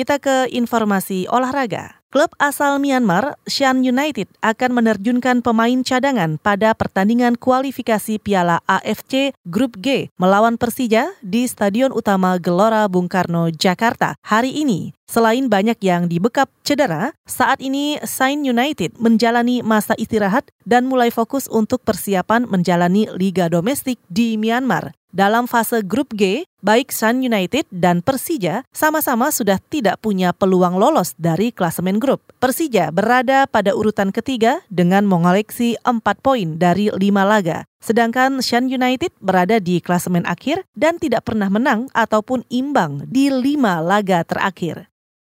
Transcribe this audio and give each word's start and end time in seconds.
kita 0.00 0.16
ke 0.16 0.48
informasi 0.48 1.28
olahraga. 1.28 2.00
Klub 2.08 2.32
asal 2.40 2.80
Myanmar, 2.80 3.36
Shan 3.44 3.84
United, 3.84 4.32
akan 4.40 4.80
menerjunkan 4.80 5.44
pemain 5.44 5.78
cadangan 5.84 6.40
pada 6.40 6.72
pertandingan 6.72 7.36
kualifikasi 7.36 8.18
Piala 8.18 8.64
AFC 8.64 9.36
Grup 9.44 9.76
G 9.78 10.08
melawan 10.16 10.56
Persija 10.56 11.12
di 11.20 11.44
Stadion 11.44 11.92
Utama 11.92 12.40
Gelora 12.40 12.88
Bung 12.88 13.12
Karno, 13.12 13.52
Jakarta 13.52 14.16
hari 14.24 14.56
ini. 14.56 14.96
Selain 15.04 15.46
banyak 15.52 15.78
yang 15.84 16.08
dibekap 16.08 16.48
cedera, 16.64 17.12
saat 17.28 17.60
ini 17.60 18.00
Sain 18.02 18.42
United 18.42 18.96
menjalani 18.98 19.60
masa 19.60 19.92
istirahat 20.00 20.48
dan 20.64 20.88
mulai 20.88 21.12
fokus 21.12 21.46
untuk 21.46 21.84
persiapan 21.84 22.48
menjalani 22.48 23.06
liga 23.20 23.46
domestik 23.52 24.00
di 24.08 24.34
Myanmar. 24.40 24.96
Dalam 25.10 25.50
fase 25.50 25.82
grup 25.82 26.14
G, 26.14 26.46
baik 26.62 26.94
Sun 26.94 27.26
United 27.26 27.66
dan 27.74 27.98
Persija 27.98 28.62
sama-sama 28.70 29.34
sudah 29.34 29.58
tidak 29.58 29.98
punya 29.98 30.30
peluang 30.30 30.78
lolos 30.78 31.18
dari 31.18 31.50
klasemen 31.50 31.98
grup. 31.98 32.22
Persija 32.38 32.94
berada 32.94 33.50
pada 33.50 33.74
urutan 33.74 34.14
ketiga 34.14 34.62
dengan 34.70 35.10
mengoleksi 35.10 35.74
4 35.82 35.98
poin 36.22 36.62
dari 36.62 36.94
5 36.94 37.00
laga. 37.26 37.66
Sedangkan 37.80 38.38
Shan 38.44 38.68
United 38.68 39.10
berada 39.18 39.56
di 39.58 39.82
klasemen 39.82 40.28
akhir 40.28 40.62
dan 40.76 41.00
tidak 41.00 41.26
pernah 41.26 41.50
menang 41.50 41.88
ataupun 41.90 42.46
imbang 42.52 43.02
di 43.08 43.32
5 43.32 43.82
laga 43.82 44.22
terakhir. 44.22 44.89